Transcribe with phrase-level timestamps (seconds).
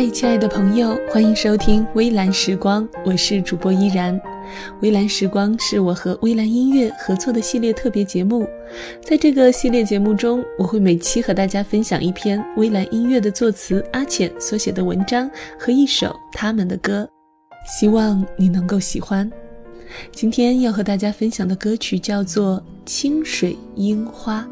[0.00, 4.18] 嗨，亲爱的朋友，欢迎收听微蓝时光，我是主播依然。
[4.80, 8.48] 微蓝时光是我和微蓝音乐合作的系列特别节目，
[9.04, 17.06] 在这个系列节目中，我会每期和大家分享一篇微蓝音乐的作词阿浅所写的文章和一首他们的歌，
[17.66, 19.30] 希望你能够喜欢。
[20.12, 22.56] 今天要和大家分享的歌曲叫做
[22.86, 24.48] 《清水樱花》。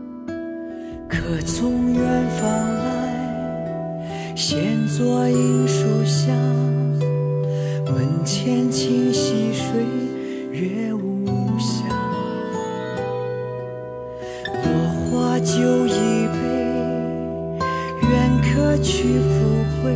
[1.08, 2.02] 可从远
[2.38, 2.97] 方来。
[4.40, 6.32] 闲坐樱树下，
[7.86, 9.84] 门前清溪水
[10.52, 11.26] 月无
[11.58, 11.88] 暇。
[14.62, 14.70] 落
[15.10, 16.38] 花酒一杯，
[18.08, 19.28] 愿可去复
[19.82, 19.92] 回。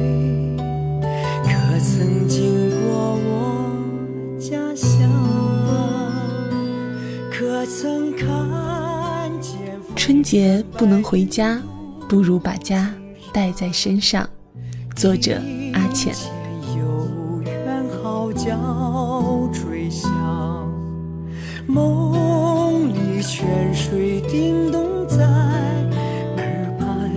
[1.45, 3.71] 可曾经过我
[4.41, 5.09] 家乡？
[7.31, 9.81] 可曾看见？
[9.95, 11.63] 春节不能回家，
[12.09, 12.93] 不如把家。
[13.33, 14.29] 带在身上。
[14.95, 15.41] 作者
[15.73, 16.15] 阿浅。
[18.03, 18.51] 号角
[19.53, 20.11] 吹响
[21.69, 25.25] 梦里泉水叮咚在
[26.37, 27.13] 耳畔，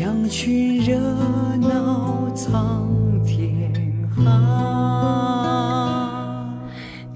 [0.00, 0.98] 羊群热
[1.60, 2.88] 闹苍
[3.26, 3.70] 天
[4.16, 4.24] 寒。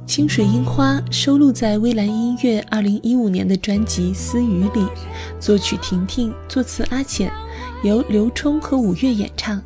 [0.06, 4.86] 清水樱花收录在微蓝音乐二零一五年的专辑《私语》里，
[5.40, 7.32] 作曲婷婷，作词阿浅。
[7.86, 9.62] 由刘冲和五月演唱。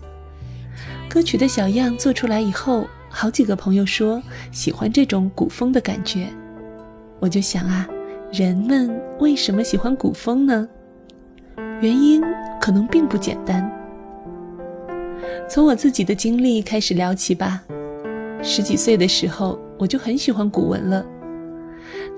[1.08, 6.28] 歌曲的小样做出来以后，好几个朋友说喜欢这种古风的感觉。
[7.18, 7.88] 我就想啊，
[8.32, 10.68] 人们为什么喜欢古风呢？
[11.80, 12.22] 原因
[12.60, 13.68] 可能并不简单。
[15.48, 17.62] 从我自己的经历开始聊起吧。
[18.42, 21.04] 十几岁的时候，我就很喜欢古文了。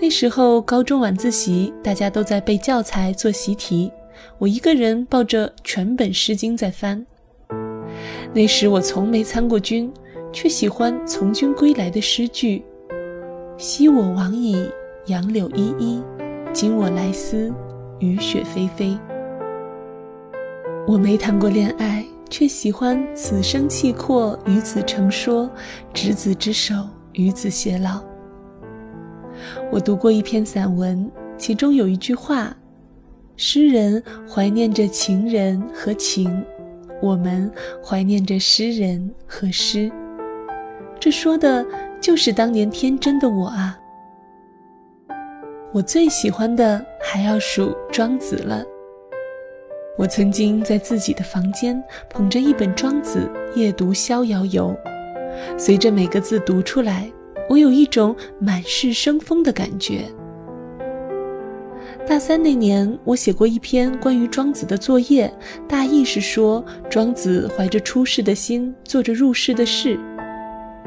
[0.01, 3.91] 那时候高中晚自习，大家都在背教材做习题。
[4.39, 7.07] 我一个人抱着全本《诗经》在翻。
[8.35, 9.93] 那时我从没参过军，
[10.33, 12.65] 却喜欢从军归来的诗句
[13.59, 14.57] ：“昔我往矣，
[15.07, 16.03] 杨柳依依；
[16.53, 17.53] 今我来思，
[17.99, 18.99] 雨雪霏霏。”
[20.89, 25.49] 我没谈过恋爱，却喜欢“此生契阔，与子成说；
[25.93, 26.75] 执子之手，
[27.13, 28.01] 与子偕老。”
[29.71, 32.57] 我读过一篇散文，其中有一句话。
[33.37, 36.45] 诗人怀念着情人和情，
[37.01, 37.51] 我们
[37.85, 39.91] 怀念着诗人和诗。
[41.01, 41.67] 这说的
[42.01, 43.79] 就是当年天真的我啊！
[45.73, 48.65] 我最喜欢的还要数庄子了。
[49.99, 54.75] 我曾经在自己的房间捧着一本《庄子》，夜读《逍遥游》，
[55.59, 57.11] 随着每个字读出来，
[57.49, 60.05] 我有一种满室生风的感觉。
[62.05, 65.33] 大三那年，我写过一篇关于庄子的作业，
[65.69, 69.99] 大意是说庄子怀着出世的心，做着入世的事，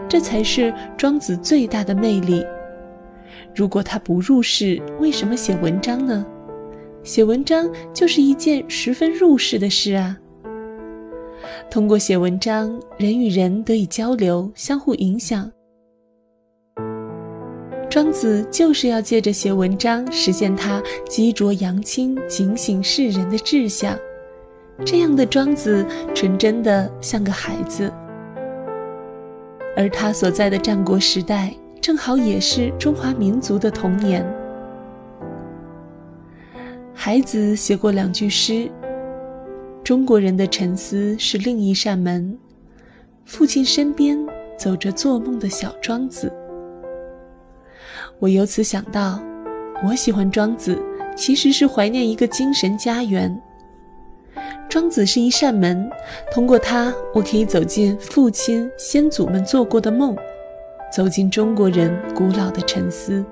[0.09, 2.46] 这才是庄子最大的魅力。
[3.56, 6.25] 如果他不入世，为什么写文章呢？
[7.02, 10.18] 写文章就是一件十分入世的事啊。
[11.72, 15.50] 通过写文章，人与人得以交流，相互影响。
[17.95, 23.97] 庄子就是要借着写文章，实现他积浊扬清、警醒世人的志向。
[24.85, 27.89] 这样的庄子，纯真的像个孩子。
[29.78, 34.29] 而他所在的战国时代，正好也是中华民族的童年。
[36.94, 38.69] 孩子写过两句诗
[39.85, 42.38] ：“中国人的沉思是另一扇门，
[43.23, 44.19] 父亲身边
[44.57, 46.29] 走着做梦的小庄子。”
[48.20, 49.20] 我由此想到，
[49.86, 50.81] 我喜欢庄子，
[51.16, 53.42] 其实是怀念一个精神家园。
[54.70, 55.90] 庄子是一扇门，
[56.31, 60.16] 通过它，我可以走进父亲、先祖们做过的梦，
[60.92, 63.24] 走进中国人古老的沉思。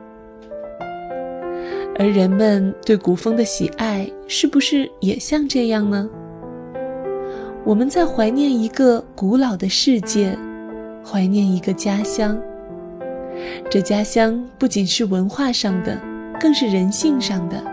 [1.98, 6.10] 而人们对古风的喜爱，是不是也像这样呢？
[7.64, 10.38] 我们在怀念一个古老的世界，
[11.06, 12.38] 怀念一个家乡。
[13.70, 16.00] 这家乡不仅是文化上的，
[16.40, 17.64] 更是人性上的。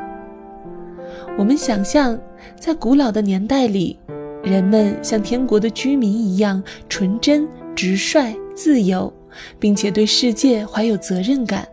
[1.39, 2.19] 我们想象，
[2.59, 3.99] 在古老的年代里，
[4.43, 9.13] 人们像天国的居民一样纯真、直率、自由，
[9.59, 11.65] 并且对世界怀有责任感。《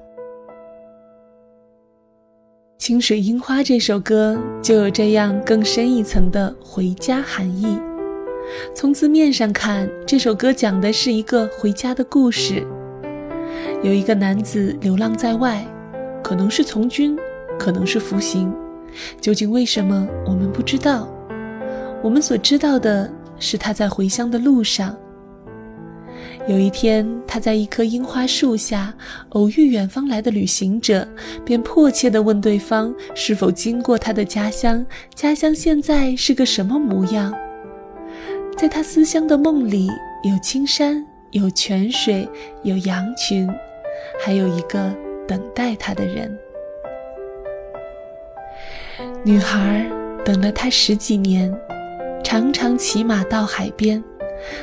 [2.77, 7.77] 清水樱花》这首歌就有这样更深一层的回家含义。
[8.73, 12.65] 从字面上看，这首歌讲的是一个回家的故事。
[13.83, 15.65] 有一个男子流浪在外，
[16.23, 17.17] 可能是从军，
[17.57, 18.53] 可能是服刑，
[19.21, 21.07] 究竟为什么我们不知道？
[22.03, 24.95] 我们所知道的是他在回乡的路上
[26.47, 28.93] 有一天，他在一棵樱花树下
[29.29, 31.05] 偶遇远方来的旅行者，
[31.43, 37.33] 便迫切地问对方是否经过他的家乡，家乡现在是个什么模样。
[38.57, 39.87] 在他思乡的梦里，
[40.23, 41.05] 有青山，
[41.37, 42.27] 有泉水，
[42.63, 43.47] 有羊群，
[44.19, 44.93] 还有一个
[45.27, 46.37] 等待他的人。
[49.23, 49.85] 女孩
[50.25, 51.53] 等了他十几年，
[52.23, 54.03] 常常骑马到海边。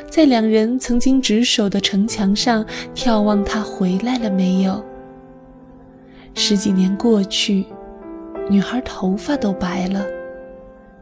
[0.08, 4.84] 在两人曾经执守的城墙上眺望，他回来了没有？
[6.34, 7.66] 十几年过去，
[8.48, 10.04] 女孩头发都白了，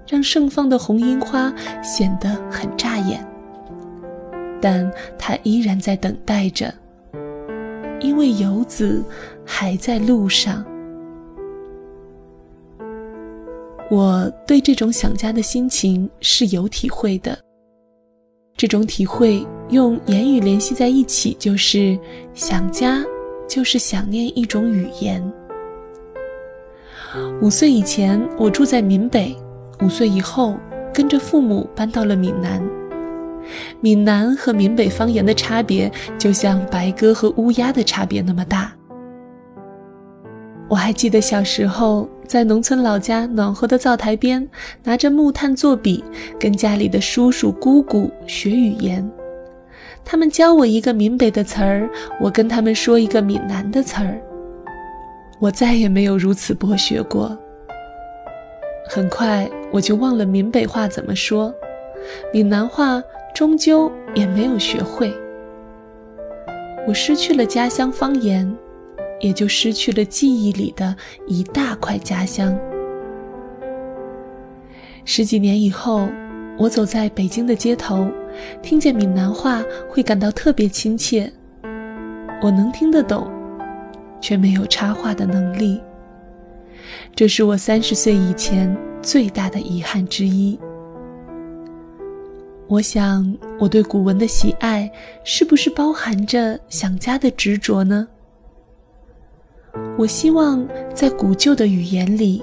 [0.06, 1.52] 让盛放的红樱花
[1.82, 3.24] 显得很扎眼。
[4.62, 4.88] 但
[5.18, 6.72] 他依然在等待着，
[8.00, 9.04] 因为游子
[9.44, 10.64] 还在路上。
[13.90, 17.36] 我对这种想家的心情是有体会的。
[18.56, 21.98] 这种体会用言语联系在一起，就是
[22.32, 23.02] 想家，
[23.48, 25.20] 就是想念一种语言。
[27.42, 29.36] 五岁以前，我住在闽北；
[29.84, 30.56] 五岁以后，
[30.94, 32.62] 跟着父母搬到了闽南。
[33.80, 38.72] 闽南和闽北方言的差别，就像白鸽和乌鸦的差别那么大。
[40.68, 44.48] 我还记得小时候在农村老家暖和的灶台边，
[44.82, 46.02] 拿着木炭做笔，
[46.40, 49.06] 跟家里的叔叔姑姑学语言。
[50.04, 51.90] 他们教我一个闽北的词儿，
[52.20, 54.18] 我跟他们说一个闽南的词儿。
[55.38, 57.36] 我再也没有如此博学过。
[58.88, 61.54] 很快我就忘了闽北话怎么说，
[62.32, 63.02] 闽南话
[63.34, 65.12] 终究也没有学会。
[66.86, 68.54] 我失去了家乡方言。
[69.22, 70.96] 也就失去了记忆里的
[71.28, 72.58] 一大块家乡。
[75.04, 76.08] 十几年以后，
[76.58, 78.10] 我走在北京的街头，
[78.60, 81.32] 听见闽南话会感到特别亲切。
[82.42, 83.30] 我能听得懂，
[84.20, 85.80] 却没有插话的能力。
[87.14, 90.58] 这是我三十岁以前最大的遗憾之一。
[92.68, 94.90] 我想，我对古文的喜爱，
[95.24, 98.08] 是不是包含着想家的执着呢？
[99.98, 102.42] 我希望在古旧的语言里，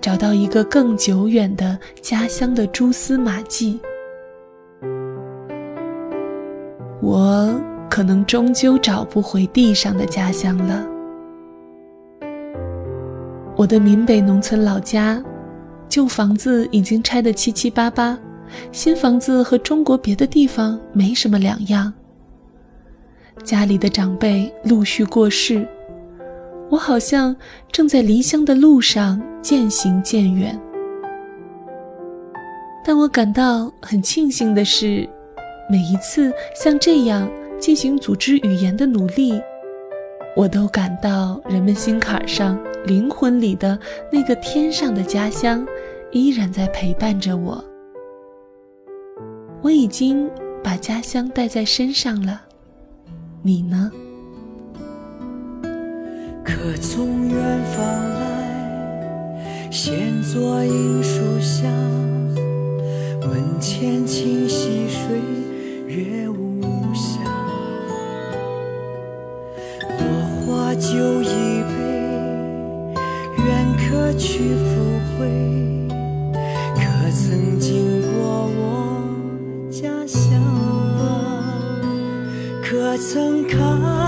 [0.00, 3.78] 找到一个更久远的家乡的蛛丝马迹。
[7.00, 7.54] 我
[7.88, 10.84] 可能终究找不回地上的家乡了。
[13.56, 15.22] 我的闽北农村老家，
[15.88, 18.18] 旧房子已经拆得七七八八，
[18.72, 21.92] 新房子和中国别的地方没什么两样。
[23.44, 25.66] 家里的长辈陆续过世。
[26.70, 27.34] 我好像
[27.72, 30.60] 正在离乡的路上渐行渐远，
[32.84, 35.08] 但我感到很庆幸的是，
[35.70, 37.26] 每一次像这样
[37.58, 39.40] 进行组织语言的努力，
[40.36, 43.78] 我都感到人们心坎上、灵魂里的
[44.12, 45.66] 那个天上的家乡
[46.12, 47.64] 依然在陪伴着我。
[49.60, 50.30] 我已经
[50.62, 52.40] 把家乡带在身上了，
[53.42, 53.90] 你呢？
[56.44, 57.84] 可从远方
[58.20, 61.68] 来，闲坐樱树下，
[63.20, 65.20] 门前清溪水，
[83.10, 83.98] 曾看？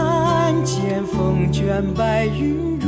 [0.65, 2.80] 见风卷白云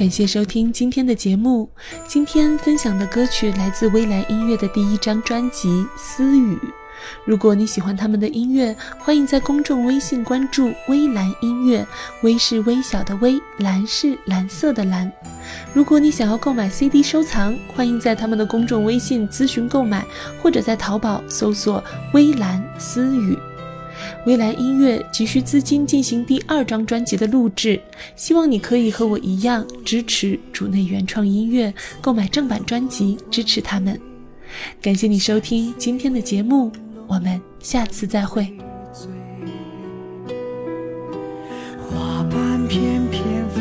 [0.00, 1.68] 感谢收听今天的节目。
[2.08, 6.54] 今天分享的歌曲来自微蓝音乐的第一张专辑《私语》。
[7.26, 11.86] 如果你喜欢他们的音乐，欢迎在公众微信关注“微蓝音乐”，
[12.24, 15.12] 微是微小的微，蓝是蓝色的蓝。
[15.74, 20.02] 如果你想要购买 CD 收藏，欢迎在他们的公众微信咨询购买，
[20.42, 23.36] 或者在淘宝搜索“微蓝私语”。
[24.26, 27.80] 微蓝音乐急需资金进行第二张专辑的录制，
[28.16, 34.00] 希望你可以和我一样支持主内原创音乐，购买正版专辑，支持他们。
[34.82, 36.70] 感谢你收听今天的节目。
[37.06, 38.56] 我们下次再会。
[41.88, 43.60] 花瓣翩翩飞，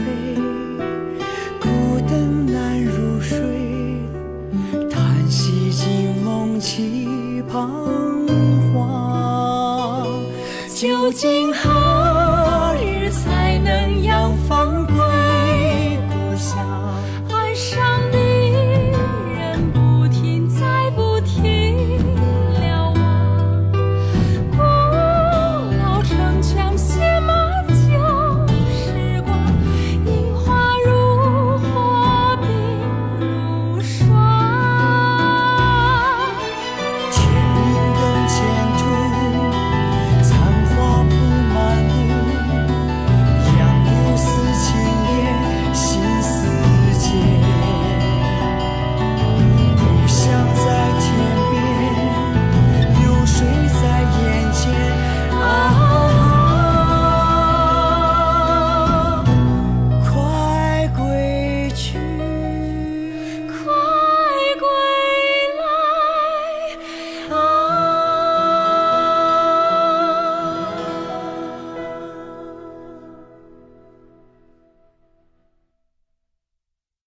[1.60, 1.67] 孤
[2.08, 3.39] 灯难入睡，
[4.88, 7.88] 叹息惊梦起彷
[11.11, 11.78] 今后